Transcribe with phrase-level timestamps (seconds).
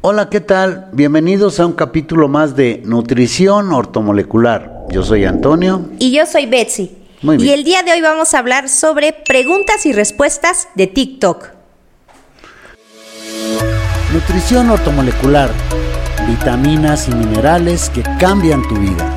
[0.00, 0.88] Hola, ¿qué tal?
[0.92, 4.84] Bienvenidos a un capítulo más de Nutrición Ortomolecular.
[4.90, 5.88] Yo soy Antonio.
[5.98, 6.98] Y yo soy Betsy.
[7.22, 7.48] Muy bien.
[7.48, 11.48] Y el día de hoy vamos a hablar sobre preguntas y respuestas de TikTok.
[14.12, 15.50] Nutrición ortomolecular.
[16.28, 19.10] Vitaminas y minerales que cambian tu vida.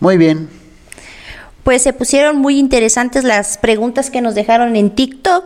[0.00, 0.48] Muy bien.
[1.64, 5.44] Pues se pusieron muy interesantes las preguntas que nos dejaron en TikTok.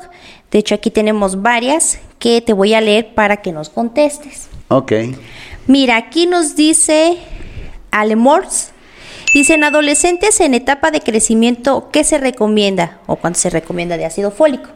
[0.53, 4.49] De hecho, aquí tenemos varias que te voy a leer para que nos contestes.
[4.69, 4.93] Ok.
[5.67, 7.17] Mira, aquí nos dice
[7.91, 8.69] Alemors.
[9.35, 12.99] Dice, en adolescentes en etapa de crecimiento, ¿qué se recomienda?
[13.07, 14.69] ¿O cuánto se recomienda de ácido fólico?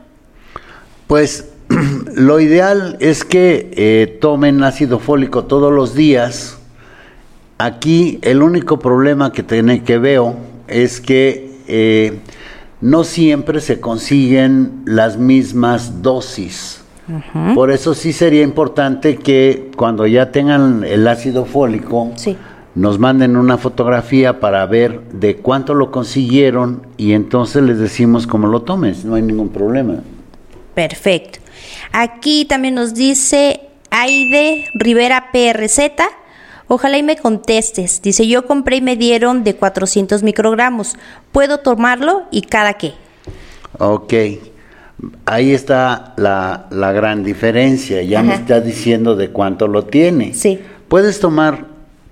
[1.07, 1.51] Pues
[2.15, 6.57] lo ideal es que eh, tomen ácido fólico todos los días.
[7.59, 10.37] Aquí el único problema que, tiene, que veo
[10.69, 12.19] es que eh,
[12.81, 16.83] no siempre se consiguen las mismas dosis.
[17.55, 22.37] Por eso sí sería importante que cuando ya tengan el ácido fólico, Sí.
[22.75, 28.49] nos manden una fotografía para ver de cuánto lo consiguieron y entonces les decimos cómo
[28.49, 30.01] lo tomes, no hay ningún problema.
[30.75, 31.39] Perfecto.
[31.93, 35.79] Aquí también nos dice Aide Rivera PRZ.
[36.69, 38.03] Ojalá y me contestes.
[38.03, 40.97] Dice, yo compré y me dieron de 400 microgramos.
[41.33, 42.95] ¿Puedo tomarlo y cada qué?
[43.79, 44.15] Ok,
[45.27, 50.35] ahí está la, la gran diferencia, ya me está diciendo de cuánto lo tiene.
[50.35, 50.61] Sí.
[50.89, 51.67] Puedes tomar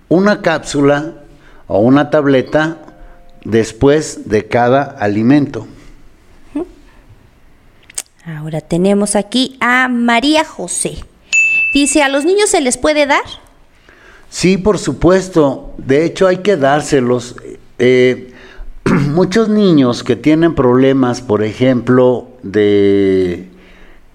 [0.08, 1.14] una cápsula
[1.66, 2.78] o una tableta
[3.44, 5.66] después de cada alimento.
[8.26, 10.96] Ahora tenemos aquí a María José.
[11.74, 13.22] Dice, ¿a los niños se les puede dar?
[14.34, 15.74] Sí, por supuesto.
[15.78, 17.36] De hecho, hay que dárselos.
[17.78, 18.32] Eh,
[19.12, 23.48] muchos niños que tienen problemas, por ejemplo, de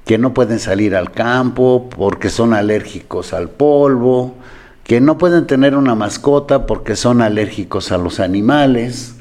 [0.06, 4.36] que no pueden salir al campo porque son alérgicos al polvo,
[4.84, 9.16] que no pueden tener una mascota porque son alérgicos a los animales.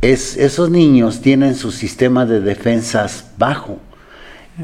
[0.00, 3.78] Es, esos niños tienen su sistema de defensas bajo.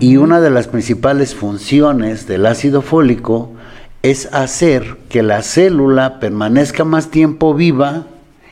[0.01, 3.53] Y una de las principales funciones del ácido fólico
[4.03, 8.07] es hacer que la célula permanezca más tiempo viva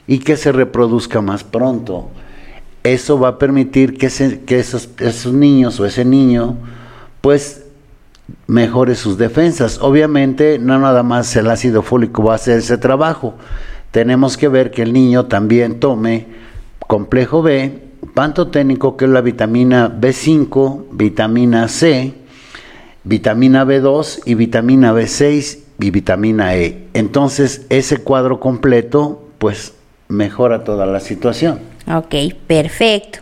[0.06, 2.10] y que se reproduzca más pronto.
[2.82, 6.56] Eso va a permitir que, esos, esos niños o ese niño
[7.20, 7.64] pues
[8.46, 9.78] mejore sus defensas.
[9.80, 13.34] Obviamente no nada más el ácido fólico va a hacer ese trabajo.
[13.90, 16.26] Tenemos que ver que el niño también tome
[16.86, 22.14] complejo B, pantoténico que es la vitamina B5, vitamina C,
[23.08, 26.88] vitamina B2 y vitamina B6 y vitamina E.
[26.92, 29.72] Entonces ese cuadro completo pues
[30.08, 31.60] mejora toda la situación.
[31.90, 32.14] Ok,
[32.46, 33.20] perfecto.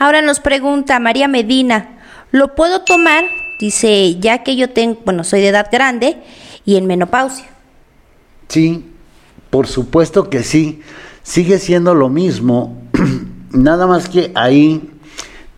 [0.00, 2.00] Ahora nos pregunta María Medina,
[2.32, 3.24] ¿lo puedo tomar?
[3.60, 6.16] Dice, ya que yo tengo, bueno, soy de edad grande
[6.64, 7.46] y en menopausia.
[8.48, 8.84] Sí,
[9.48, 10.82] por supuesto que sí.
[11.22, 12.82] Sigue siendo lo mismo.
[13.52, 14.90] Nada más que ahí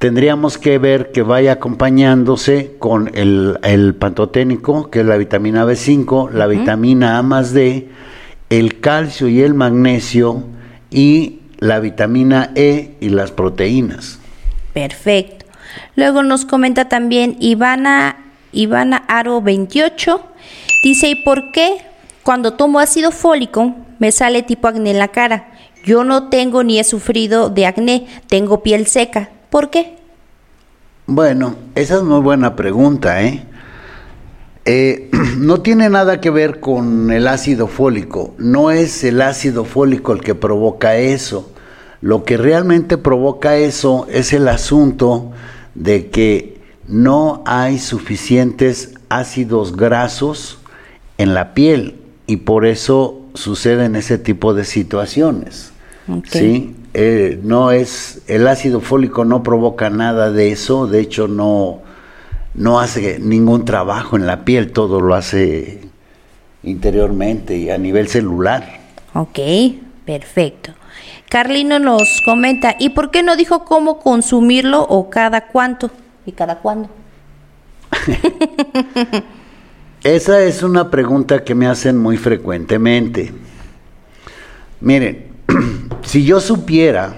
[0.02, 6.32] tendríamos que ver que vaya acompañándose con el, el pantoténico, que es la vitamina B5,
[6.32, 7.88] la vitamina A más D,
[8.50, 10.42] el calcio y el magnesio
[10.90, 14.18] y la vitamina E y las proteínas.
[14.72, 15.46] Perfecto.
[15.94, 18.16] Luego nos comenta también Ivana,
[18.50, 20.20] Ivana Aro 28.
[20.82, 21.76] Dice, ¿y por qué
[22.24, 25.52] cuando tomo ácido fólico me sale tipo acné en la cara?
[25.84, 29.30] Yo no tengo ni he sufrido de acné, tengo piel seca.
[29.52, 29.98] ¿Por qué?
[31.06, 33.44] Bueno, esa es muy buena pregunta, ¿eh?
[34.64, 40.14] Eh, no tiene nada que ver con el ácido fólico, no es el ácido fólico
[40.14, 41.52] el que provoca eso.
[42.00, 45.32] Lo que realmente provoca eso es el asunto
[45.74, 46.58] de que
[46.88, 50.60] no hay suficientes ácidos grasos
[51.18, 55.72] en la piel y por eso suceden ese tipo de situaciones.
[56.08, 56.26] Ok.
[56.26, 56.76] ¿sí?
[56.94, 61.80] Eh, no es el ácido fólico no provoca nada de eso, de hecho no
[62.54, 65.80] no hace ningún trabajo en la piel, todo lo hace
[66.62, 68.80] interiormente y a nivel celular.
[69.14, 69.38] Ok,
[70.04, 70.74] perfecto.
[71.30, 75.90] Carlino nos comenta, ¿y por qué no dijo cómo consumirlo o cada cuánto?
[76.26, 76.90] ¿Y cada cuándo?
[80.04, 83.32] Esa es una pregunta que me hacen muy frecuentemente.
[84.80, 85.31] Miren,
[86.02, 87.16] si yo supiera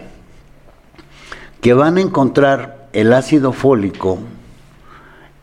[1.61, 4.19] que van a encontrar el ácido fólico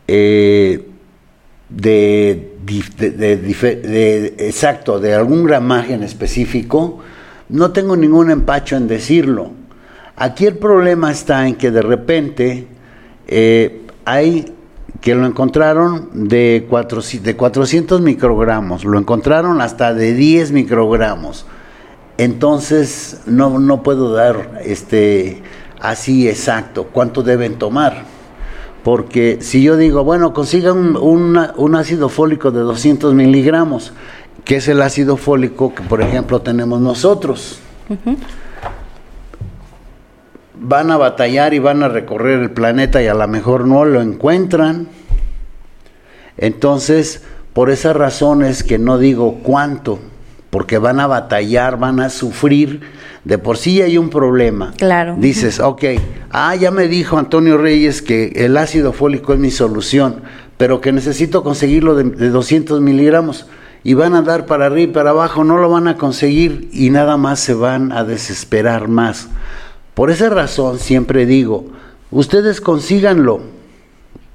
[0.07, 0.87] eh,
[1.69, 2.53] de,
[4.37, 6.99] exacto, de algún gramaje en específico,
[7.49, 9.51] no tengo ningún empacho en decirlo.
[10.15, 12.67] Aquí el problema está en que de repente
[13.27, 14.53] eh, hay
[15.01, 21.45] que lo encontraron de, cuatro, de 400 microgramos, lo encontraron hasta de 10 microgramos.
[22.21, 25.41] Entonces no, no puedo dar este
[25.79, 28.03] así exacto cuánto deben tomar.
[28.83, 33.93] Porque si yo digo, bueno, consigan un, un ácido fólico de 200 miligramos,
[34.45, 37.59] que es el ácido fólico que, por ejemplo, tenemos nosotros.
[40.59, 43.99] Van a batallar y van a recorrer el planeta y a lo mejor no lo
[43.99, 44.89] encuentran.
[46.37, 47.23] Entonces,
[47.53, 49.97] por esas razones que no digo cuánto,
[50.51, 52.81] porque van a batallar, van a sufrir,
[53.23, 54.73] de por sí hay un problema.
[54.77, 55.15] Claro.
[55.17, 55.83] Dices, ok,
[56.29, 60.21] ah, ya me dijo Antonio Reyes que el ácido fólico es mi solución,
[60.57, 63.47] pero que necesito conseguirlo de, de 200 miligramos
[63.83, 66.91] y van a dar para arriba y para abajo, no lo van a conseguir y
[66.91, 69.29] nada más se van a desesperar más.
[69.93, 71.65] Por esa razón siempre digo,
[72.11, 73.41] ustedes consíganlo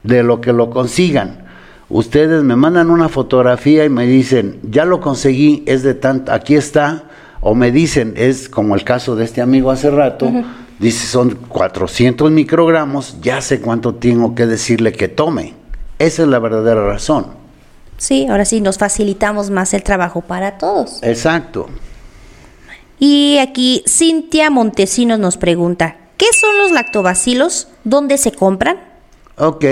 [0.02, 1.45] de lo que lo consigan.
[1.88, 6.56] Ustedes me mandan una fotografía y me dicen, ya lo conseguí, es de tanto, aquí
[6.56, 7.04] está,
[7.40, 10.32] o me dicen, es como el caso de este amigo hace rato,
[10.80, 15.54] dice son 400 microgramos, ya sé cuánto tengo que decirle que tome.
[16.00, 17.28] Esa es la verdadera razón.
[17.98, 21.02] Sí, ahora sí nos facilitamos más el trabajo para todos.
[21.02, 21.68] Exacto.
[22.98, 27.68] Y aquí Cintia Montesinos nos pregunta, ¿qué son los lactobacilos?
[27.84, 28.78] ¿Dónde se compran?
[29.38, 29.64] Ok,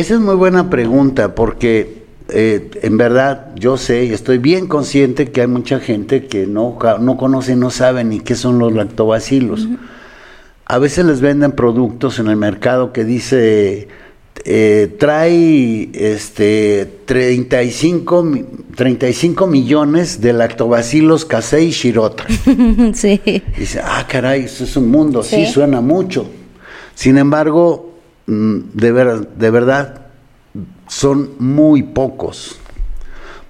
[0.00, 2.00] esa es muy buena pregunta porque
[2.30, 6.78] eh, en verdad yo sé y estoy bien consciente que hay mucha gente que no,
[7.00, 9.68] no conoce, no sabe ni qué son los lactobacilos.
[10.64, 13.88] A veces les venden productos en el mercado que dice
[14.44, 18.28] eh, trae este 35,
[18.74, 22.24] 35 millones de lactobacilos casei y shirota.
[22.94, 23.20] sí.
[23.58, 26.26] dice, ah, caray, eso es un mundo, sí, suena mucho.
[26.94, 27.89] Sin embargo,
[28.30, 30.06] de, ver, de verdad,
[30.86, 32.56] son muy pocos.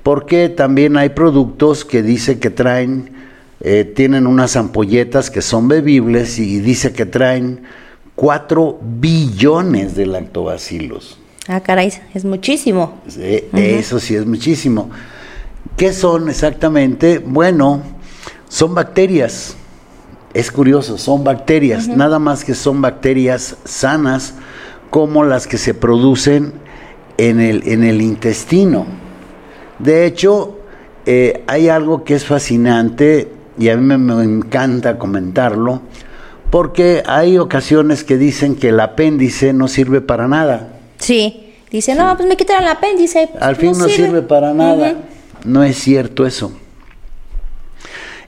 [0.02, 3.10] Porque también hay productos que dice que traen,
[3.60, 7.62] eh, tienen unas ampolletas que son bebibles y dice que traen
[8.14, 11.18] 4 billones de lactobacilos.
[11.46, 13.00] Ah, caray, es muchísimo.
[13.52, 14.90] Eso sí es muchísimo.
[15.76, 17.18] ¿Qué son exactamente?
[17.18, 17.82] Bueno,
[18.48, 19.56] son bacterias.
[20.32, 24.34] Es curioso, son bacterias, nada más que son bacterias sanas
[24.90, 26.52] como las que se producen
[27.16, 28.86] en el, en el intestino.
[29.78, 30.58] De hecho,
[31.06, 33.28] eh, hay algo que es fascinante
[33.58, 35.82] y a mí me encanta comentarlo
[36.50, 40.68] porque hay ocasiones que dicen que el apéndice no sirve para nada.
[40.98, 43.30] Sí, dice, no, pues me quitaron el apéndice.
[43.40, 44.22] Al fin no, sirve.
[44.22, 44.96] para nada.
[45.44, 46.52] No es cierto eso.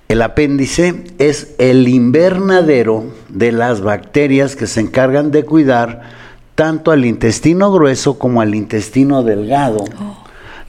[0.09, 6.22] El apéndice es el invernadero de las bacterias que se encargan de cuidar
[6.55, 9.85] tanto al intestino grueso como al intestino delgado.
[10.01, 10.17] Oh,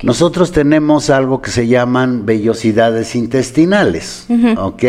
[0.01, 4.27] Nosotros tenemos algo que se llaman vellosidades intestinales,
[4.57, 4.83] ¿ok?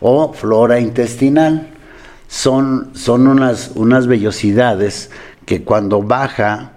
[0.00, 1.68] O flora intestinal
[2.28, 5.10] son, son unas, unas vellosidades
[5.46, 6.72] que cuando baja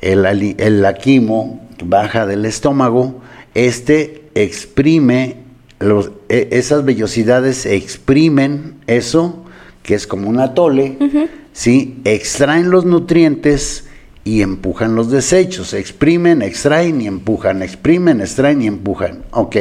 [0.00, 3.20] el, el laquimo, baja del estómago,
[3.54, 5.36] este exprime,
[5.78, 9.44] los, e, esas vellosidades exprimen eso,
[9.82, 10.96] que es como un atole,
[11.60, 12.00] ¿sí?
[12.04, 13.84] extraen los nutrientes
[14.24, 19.24] y empujan los desechos, exprimen, extraen y empujan, exprimen, extraen y empujan.
[19.32, 19.56] Ok,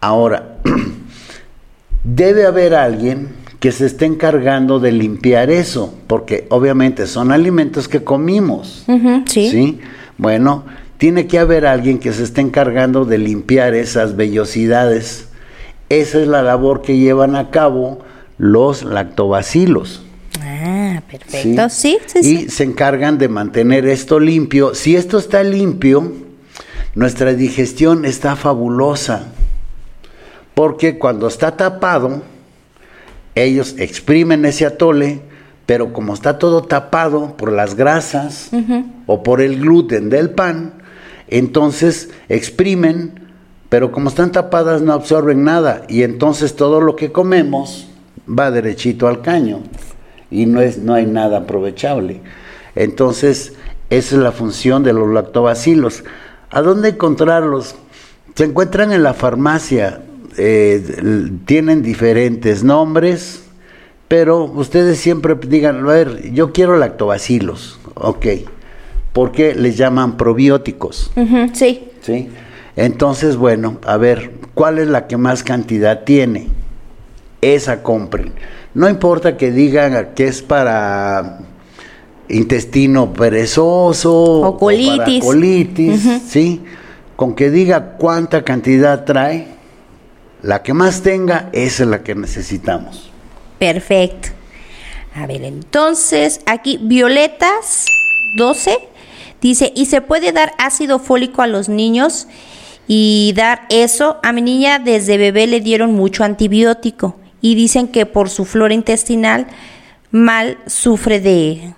[0.00, 0.56] ahora,
[2.04, 8.02] debe haber alguien que se esté encargando de limpiar eso, porque obviamente son alimentos que
[8.02, 8.86] comimos.
[9.26, 9.78] sí.
[10.16, 10.64] Bueno,
[10.96, 15.28] tiene que haber alguien que se esté encargando de limpiar esas vellosidades.
[15.90, 17.98] Esa es la labor que llevan a cabo
[18.38, 20.02] los lactobacilos.
[20.38, 21.68] Ah, perfecto.
[21.70, 24.74] Sí, sí, Y se encargan de mantener esto limpio.
[24.74, 26.12] Si esto está limpio,
[26.94, 29.26] nuestra digestión está fabulosa.
[30.54, 32.22] Porque cuando está tapado,
[33.34, 35.22] ellos exprimen ese atole,
[35.66, 38.50] pero como está todo tapado por las grasas
[39.06, 40.74] o por el gluten del pan,
[41.28, 43.28] entonces exprimen,
[43.68, 47.88] pero como están tapadas no absorben nada y entonces todo lo que comemos
[48.28, 49.62] va derechito al caño
[50.30, 52.20] y no, es, no hay nada aprovechable.
[52.74, 53.54] Entonces,
[53.90, 56.04] esa es la función de los lactobacilos.
[56.50, 57.74] ¿A dónde encontrarlos?
[58.34, 60.00] Se encuentran en la farmacia,
[60.36, 63.44] eh, tienen diferentes nombres,
[64.08, 68.26] pero ustedes siempre digan, a ver, yo quiero lactobacilos, ok,
[69.12, 71.10] porque les llaman probióticos.
[71.52, 71.86] sí.
[72.00, 72.30] Sí.
[72.76, 76.48] Entonces, bueno, a ver, ¿cuál es la que más cantidad tiene?
[77.42, 78.32] Esa compren.
[78.74, 81.40] No importa que digan que es para
[82.28, 86.62] intestino perezoso o colitis, colitis ¿sí?
[87.16, 89.48] Con que diga cuánta cantidad trae,
[90.42, 93.10] la que más tenga, esa es la que necesitamos.
[93.58, 94.28] Perfecto.
[95.14, 97.86] A ver, entonces, aquí Violetas
[98.36, 98.78] 12
[99.42, 102.28] dice, ¿y se puede dar ácido fólico a los niños?
[102.86, 108.06] Y dar eso, a mi niña desde bebé le dieron mucho antibiótico y dicen que
[108.06, 109.46] por su flora intestinal
[110.10, 111.74] mal sufre de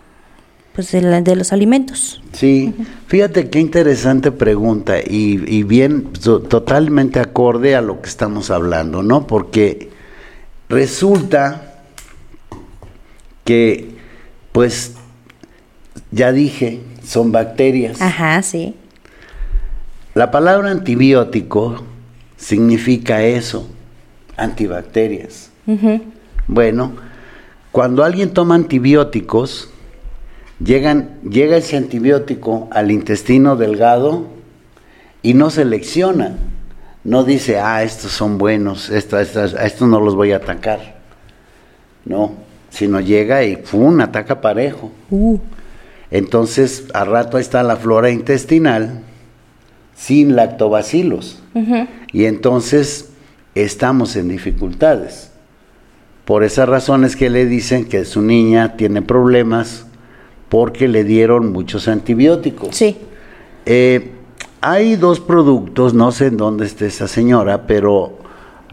[0.75, 2.23] pues de, los alimentos.
[2.33, 2.75] Sí,
[3.07, 9.27] fíjate qué interesante pregunta y, y bien totalmente acorde a lo que estamos hablando, ¿no?
[9.27, 9.91] Porque
[10.71, 11.75] resulta
[13.45, 13.91] que,
[14.53, 14.95] pues,
[16.11, 18.01] ya dije, son bacterias.
[18.01, 18.75] Ajá, sí.
[20.15, 21.83] La palabra antibiótico
[22.39, 23.69] significa eso,
[24.37, 25.52] antibacterias.
[26.49, 26.93] Bueno,
[27.71, 29.71] cuando alguien toma antibióticos,
[30.63, 34.27] llegan, llega ese antibiótico al intestino delgado
[35.23, 36.37] y no selecciona.
[37.05, 41.01] No dice, ah, estos son buenos, esto, a estos no los voy a atacar.
[42.05, 42.33] No,
[42.71, 44.01] sino llega y ¡pum!
[44.01, 44.93] ataca parejo.
[45.11, 45.39] Uh.
[46.11, 49.03] Entonces, a rato ahí está la flora intestinal
[49.97, 51.43] sin lactobacilos.
[52.13, 53.11] Y entonces
[53.55, 55.32] estamos en dificultades.
[56.33, 59.85] Por esas razones que le dicen que su niña tiene problemas
[60.49, 62.75] porque le dieron muchos antibióticos.
[62.75, 62.97] Sí.
[63.67, 64.13] Eh,
[64.63, 68.17] hay dos productos, no sé en dónde esté esa señora, pero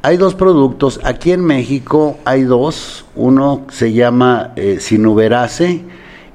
[0.02, 1.02] hay dos productos.
[1.04, 3.06] Aquí en México hay dos.
[3.18, 5.82] Uno se llama eh, sinuberase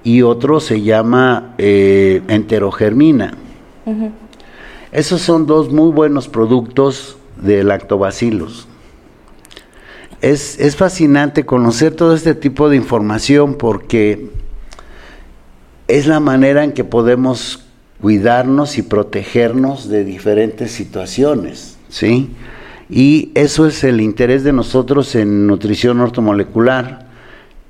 [0.03, 3.33] y otro se llama eh, enterogermina.
[4.93, 8.69] Esos son dos muy buenos productos de lactobacilos.
[10.25, 14.31] Es, es fascinante conocer todo este tipo de información porque
[15.87, 17.67] es la manera en que podemos
[18.01, 22.31] cuidarnos y protegernos de diferentes situaciones, ¿sí?
[22.89, 27.07] Y eso es el interés de nosotros en nutrición ortomolecular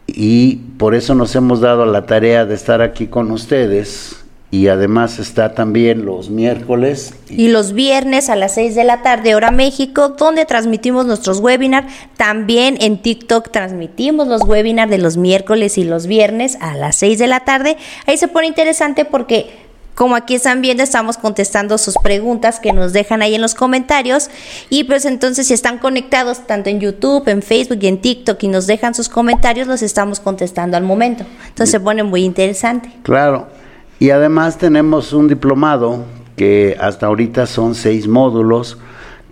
[0.06, 4.23] y por eso nos hemos dado la tarea de estar aquí con ustedes
[4.54, 7.12] y además está también los miércoles.
[7.28, 11.92] Y los viernes a las 6 de la tarde, hora México, donde transmitimos nuestros webinars.
[12.16, 17.18] También en TikTok transmitimos los webinars de los miércoles y los viernes a las 6
[17.18, 17.76] de la tarde.
[18.06, 19.50] Ahí se pone interesante porque
[19.96, 24.30] como aquí están viendo, estamos contestando sus preguntas que nos dejan ahí en los comentarios.
[24.70, 28.46] Y pues entonces, si están conectados tanto en YouTube, en Facebook y en TikTok y
[28.46, 31.24] nos dejan sus comentarios, los estamos contestando al momento.
[31.48, 32.88] Entonces se pone muy interesante.
[33.02, 33.63] Claro.
[33.98, 36.04] Y además tenemos un diplomado
[36.36, 38.78] que hasta ahorita son seis módulos.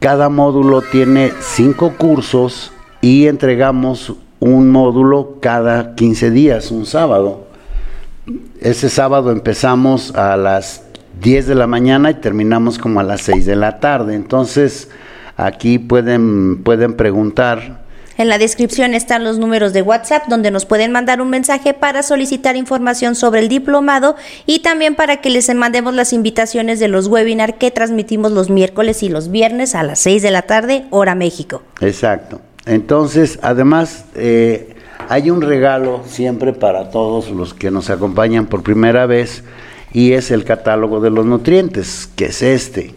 [0.00, 7.47] Cada módulo tiene cinco cursos y entregamos un módulo cada 15 días, un sábado.
[8.61, 10.85] Ese sábado empezamos a las
[11.21, 14.14] 10 de la mañana y terminamos como a las 6 de la tarde.
[14.14, 14.90] Entonces,
[15.37, 17.82] aquí pueden, pueden preguntar.
[18.23, 22.05] En la descripción están los números de WhatsApp donde nos pueden mandar un mensaje para
[22.05, 24.14] solicitar información sobre el diplomado
[24.47, 29.02] y también para que les mandemos las invitaciones de los webinars que transmitimos los miércoles
[29.02, 31.64] y los viernes a las 6 de la tarde, hora México.
[31.81, 32.41] Exacto.
[32.64, 34.76] Entonces, además, eh,
[35.09, 39.43] hay un regalo siempre para todos los que nos acompañan por primera vez
[39.93, 42.95] y es el catálogo de los nutrientes, que es este.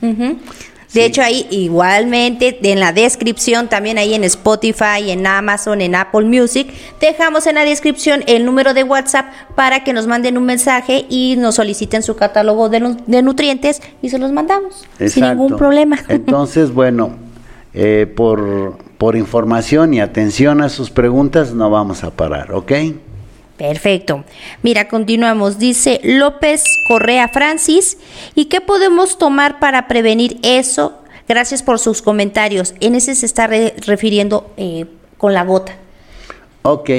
[0.94, 6.26] De hecho, ahí igualmente en la descripción, también ahí en Spotify, en Amazon, en Apple
[6.26, 6.68] Music,
[7.02, 9.26] dejamos en la descripción el número de WhatsApp
[9.56, 14.10] para que nos manden un mensaje y nos soliciten su catálogo de, de nutrientes y
[14.10, 15.98] se los mandamos sin ningún problema.
[16.08, 17.12] Entonces, bueno,
[17.74, 22.72] eh, por, por información y atención a sus preguntas, no vamos a parar, ¿ok?
[23.58, 24.26] Perfecto.
[24.64, 25.60] Mira, continuamos.
[25.60, 27.98] Dice López Correa Francis,
[28.36, 31.02] ¿y qué podemos tomar para prevenir eso?
[31.28, 32.76] Gracias por sus comentarios.
[32.82, 34.86] En ese se está refiriendo eh,
[35.18, 35.76] con la gota.
[36.64, 36.90] Ok.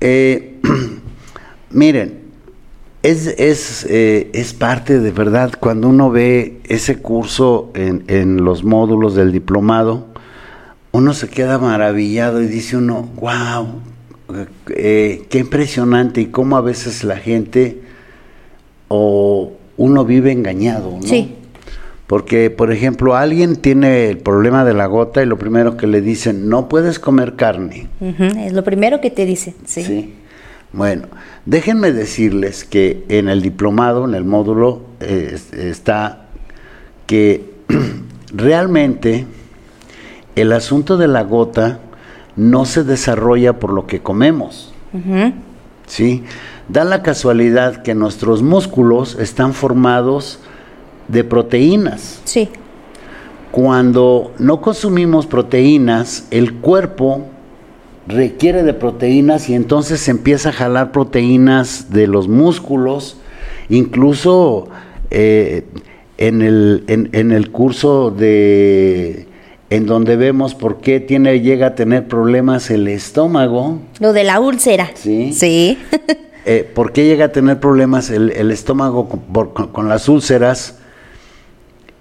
[0.00, 0.60] Eh,
[1.70, 2.20] miren,
[3.02, 8.64] es, es, eh, es, parte de verdad cuando uno ve ese curso en, en, los
[8.64, 10.06] módulos del diplomado,
[10.90, 13.80] uno se queda maravillado y dice uno, wow,
[14.74, 17.80] eh, qué impresionante y cómo a veces la gente
[18.88, 21.02] o uno vive engañado, ¿no?
[21.02, 21.34] Sí.
[22.06, 26.00] Porque, por ejemplo, alguien tiene el problema de la gota y lo primero que le
[26.00, 27.88] dicen, no puedes comer carne.
[28.38, 29.82] Es lo primero que te dicen, sí.
[29.82, 30.14] sí.
[30.72, 31.08] Bueno,
[31.46, 36.26] déjenme decirles que en el diplomado, en el módulo, eh, está
[37.06, 37.54] que
[38.32, 39.26] realmente
[40.36, 41.80] el asunto de la gota
[42.36, 44.72] no se desarrolla por lo que comemos.
[45.86, 46.24] ¿Sí?
[46.68, 50.40] Da la casualidad que nuestros músculos están formados
[51.08, 52.20] de proteínas.
[52.24, 52.48] Sí.
[53.50, 57.26] Cuando no consumimos proteínas, el cuerpo
[58.06, 63.16] requiere de proteínas y entonces se empieza a jalar proteínas de los músculos,
[63.68, 64.68] incluso
[65.10, 65.64] eh,
[66.18, 69.26] en, el, en, el curso de
[69.70, 73.80] en donde vemos por qué tiene, llega a tener problemas el estómago.
[73.98, 74.90] Lo de la úlcera.
[74.94, 75.32] Sí.
[75.32, 75.78] Sí.
[76.44, 80.78] eh, ¿Por qué llega a tener problemas el, el estómago con, con, las úlceras?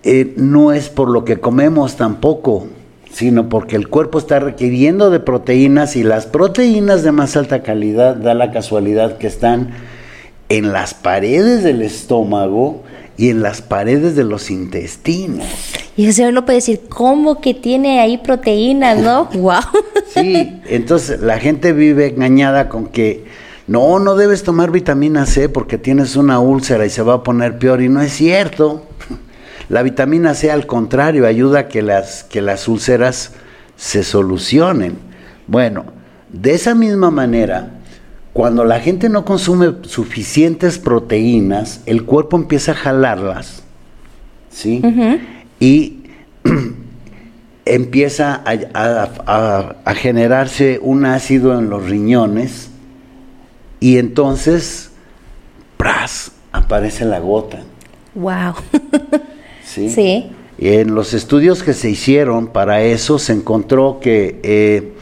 [0.03, 2.67] Eh, no es por lo que comemos tampoco
[3.15, 8.17] sino porque el cuerpo está requiriendo de proteínas y las proteínas de más alta calidad
[8.17, 9.69] da la casualidad que están
[10.50, 12.84] en las paredes del estómago
[13.15, 15.45] y en las paredes de los intestinos.
[15.97, 19.25] Y eso uno puede decir, ¿cómo que tiene ahí proteínas, no?
[19.33, 19.61] ¡Wow!
[20.13, 23.25] sí, entonces la gente vive engañada con que
[23.67, 27.57] no, no debes tomar vitamina C porque tienes una úlcera y se va a poner
[27.57, 28.85] peor y no es cierto.
[29.69, 33.31] La vitamina C, al contrario, ayuda a que las, que las úlceras
[33.75, 34.97] se solucionen.
[35.47, 35.85] Bueno,
[36.31, 37.71] de esa misma manera,
[38.33, 43.63] cuando la gente no consume suficientes proteínas, el cuerpo empieza a jalarlas,
[44.51, 44.81] ¿sí?
[45.65, 46.03] Y
[47.65, 52.69] empieza a, generarse un ácido en los riñones
[53.79, 54.91] y entonces,
[55.75, 56.34] ¡pras!
[56.51, 57.63] aparece la gota.
[58.13, 58.53] ¡Wow!
[59.63, 60.29] ¿sí?
[60.60, 64.93] En los estudios que se hicieron para eso se encontró que eh,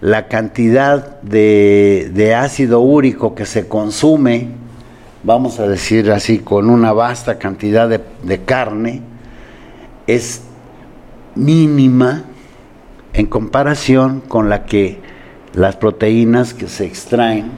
[0.00, 4.48] la cantidad de, ácido úrico que se consume,
[5.24, 9.02] vamos a decir así, con una vasta cantidad de, de carne,
[10.06, 10.42] es
[11.34, 12.24] mínima
[13.12, 14.98] en comparación con la que
[15.54, 17.50] las proteínas que se extraen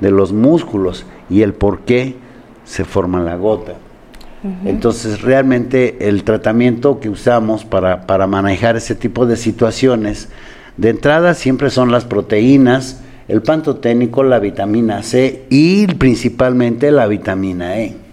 [0.00, 2.16] de los músculos y el por qué
[2.64, 3.74] se forma la gota.
[4.66, 10.28] Entonces, realmente el tratamiento que usamos para, para manejar ese tipo de situaciones,
[10.76, 17.78] de entrada siempre son las proteínas, el pantoténico, la vitamina C y principalmente la vitamina
[17.78, 18.03] E.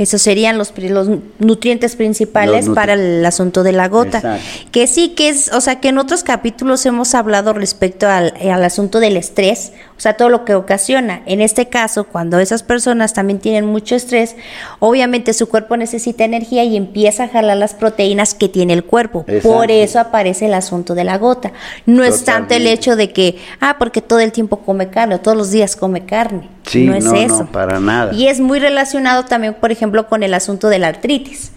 [0.00, 1.10] Esos serían los, los
[1.40, 4.38] nutrientes principales para el asunto de la gota.
[4.72, 8.64] Que sí, que es, o sea, que en otros capítulos hemos hablado respecto al, al,
[8.64, 11.20] asunto del estrés, o sea, todo lo que ocasiona.
[11.26, 14.36] En este caso, cuando esas personas también tienen mucho estrés,
[14.78, 19.26] obviamente su cuerpo necesita energía y empieza a jalar las proteínas que tiene el cuerpo.
[19.42, 21.52] Por eso aparece el asunto de la gota.
[21.84, 25.36] No es tanto el hecho de que, ah, porque todo el tiempo come carne, todos
[25.36, 26.48] los días come carne.
[26.70, 27.46] Sí, no es eso.
[27.50, 28.14] para nada.
[28.14, 31.52] Y es muy relacionado también, por ejemplo, con el asunto de la artritis.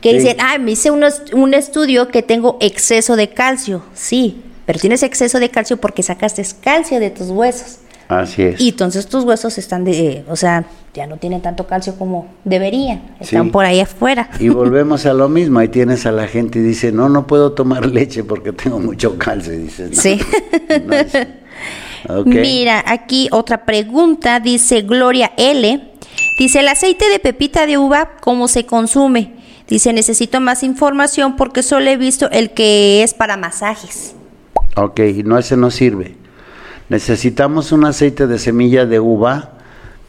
[0.00, 3.82] Que dicen, ah, me hice un estudio que tengo exceso de calcio.
[3.94, 7.78] Sí, pero tienes exceso de calcio porque sacaste calcio de tus huesos.
[8.08, 8.60] Así es.
[8.60, 13.02] Y entonces tus huesos están de, o sea, ya no tienen tanto calcio como deberían,
[13.18, 14.30] están por ahí afuera.
[14.38, 17.52] Y volvemos a lo mismo, ahí tienes a la gente y dice, no, no puedo
[17.52, 20.20] tomar leche porque tengo mucho calcio, y dices, sí.
[22.24, 25.92] Mira, aquí otra pregunta, dice Gloria L.
[26.38, 29.34] Dice, el aceite de pepita de uva, ¿cómo se consume?
[29.68, 34.14] Dice, necesito más información porque solo he visto el que es para masajes.
[34.76, 36.14] Ok, no, ese no sirve.
[36.88, 39.52] Necesitamos un aceite de semilla de uva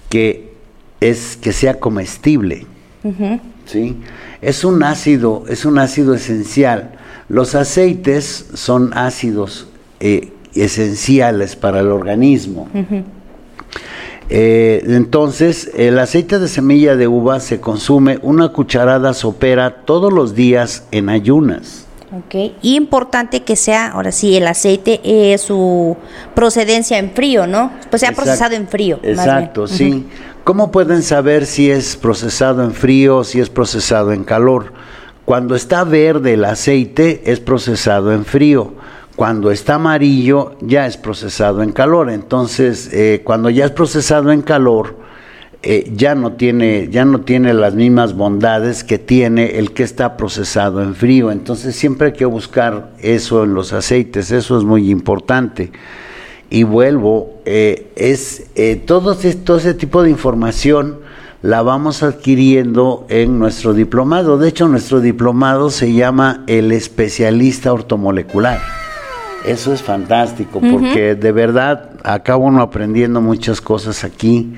[0.09, 0.53] que,
[0.99, 2.67] es, que sea comestible.
[3.65, 3.97] ¿sí?
[4.41, 6.91] Es un ácido, es un ácido esencial.
[7.29, 9.67] Los aceites son ácidos
[9.99, 12.67] eh, esenciales para el organismo.
[14.29, 20.35] Eh, entonces, el aceite de semilla de uva se consume una cucharada sopera todos los
[20.35, 21.85] días en ayunas.
[22.11, 25.01] Ok, importante que sea, ahora sí, el aceite
[25.33, 25.97] es su
[26.35, 27.71] procedencia en frío, ¿no?
[27.89, 28.99] Pues sea procesado en frío.
[29.03, 30.07] Exacto, sí.
[30.45, 34.71] ¿Cómo pueden saber si es procesado en frío o si es procesado en calor?
[35.25, 38.73] Cuando está verde el aceite es procesado en frío
[39.17, 42.11] cuando está amarillo ya es procesado en calor.
[42.11, 44.95] Entonces, eh, cuando ya es procesado en calor,
[45.63, 50.17] eh, ya, no tiene, ya no tiene las mismas bondades que tiene el que está
[50.17, 51.31] procesado en frío.
[51.31, 55.71] Entonces, siempre hay que buscar eso en los aceites, eso es muy importante.
[56.51, 58.51] Y vuelvo, eh, es
[58.85, 60.99] todo, todo ese tipo de información
[61.41, 64.37] la vamos adquiriendo en nuestro diplomado.
[64.37, 68.86] De hecho, nuestro diplomado se llama el especialista ortomolecular.
[69.47, 74.53] Eso es fantástico, porque de verdad acaba uno aprendiendo muchas cosas aquí.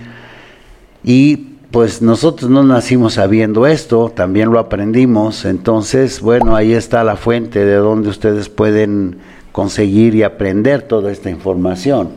[1.03, 1.37] Y
[1.71, 5.45] pues nosotros no nacimos sabiendo esto, también lo aprendimos.
[5.45, 9.17] Entonces, bueno, ahí está la fuente de donde ustedes pueden
[9.51, 12.09] conseguir y aprender toda esta información.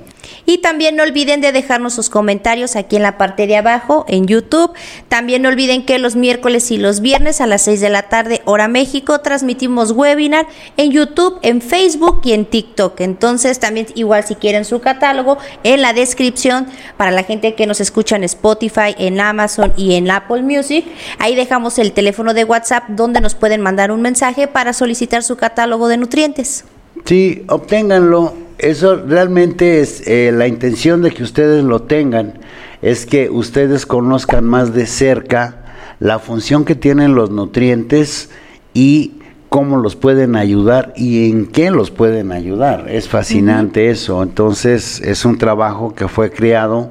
[0.47, 4.27] Y también no olviden de dejarnos sus comentarios aquí en la parte de abajo en
[4.27, 4.73] YouTube.
[5.09, 8.43] También no olviden que los miércoles y los viernes a las 6 de la tarde,
[8.45, 13.01] hora México, transmitimos webinar en YouTube, en Facebook y en TikTok.
[13.01, 17.81] Entonces también igual si quieren su catálogo en la descripción para la gente que nos
[17.81, 20.85] escucha en Spotify, en Amazon y en Apple Music.
[21.19, 25.37] Ahí dejamos el teléfono de WhatsApp donde nos pueden mandar un mensaje para solicitar su
[25.37, 26.65] catálogo de nutrientes.
[27.05, 32.35] Sí, obténganlo eso realmente es eh, la intención de que ustedes lo tengan,
[32.83, 35.63] es que ustedes conozcan más de cerca
[36.01, 38.31] la función que tienen los nutrientes
[38.75, 39.13] y
[39.49, 42.87] cómo los pueden ayudar y en qué los pueden ayudar.
[42.89, 44.23] Es fascinante eso.
[44.23, 46.91] Entonces es un trabajo que fue creado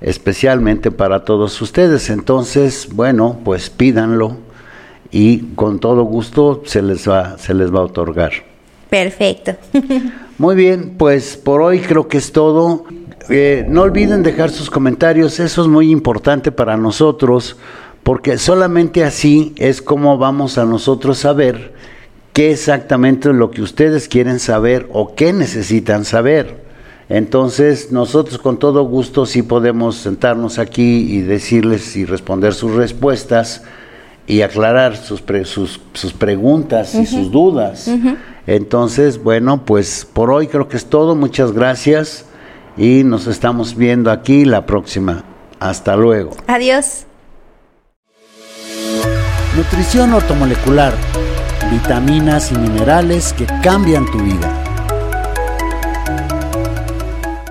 [0.00, 2.10] especialmente para todos ustedes.
[2.10, 4.36] Entonces, bueno, pues pídanlo
[5.10, 8.53] y con todo gusto se les va, se les va a otorgar.
[8.90, 9.54] Perfecto.
[10.38, 12.84] Muy bien, pues por hoy creo que es todo.
[13.30, 17.56] Eh, no olviden dejar sus comentarios, eso es muy importante para nosotros,
[18.02, 21.72] porque solamente así es como vamos a nosotros saber
[22.34, 26.64] qué exactamente es lo que ustedes quieren saber o qué necesitan saber.
[27.08, 33.62] Entonces, nosotros con todo gusto sí podemos sentarnos aquí y decirles y responder sus respuestas
[34.26, 37.90] y aclarar sus, sus, sus, preguntas y sus dudas.
[38.46, 41.14] Entonces, bueno, pues por hoy creo que es todo.
[41.14, 42.26] Muchas gracias
[42.76, 45.24] y nos estamos viendo aquí la próxima.
[45.60, 46.32] Hasta luego.
[46.46, 47.06] Adiós.
[49.56, 50.92] Nutrición ortomolecular.
[51.70, 54.63] Vitaminas y minerales que cambian tu vida.